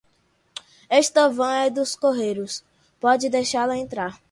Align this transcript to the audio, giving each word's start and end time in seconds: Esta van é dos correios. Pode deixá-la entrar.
Esta 0.89 1.29
van 1.29 1.53
é 1.65 1.69
dos 1.69 1.95
correios. 1.95 2.63
Pode 2.99 3.29
deixá-la 3.29 3.77
entrar. 3.77 4.19